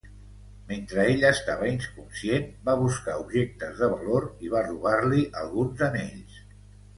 [0.69, 6.41] Mentre ella estava inconscient, va buscar objectes de valor i va robar-li alguns anells.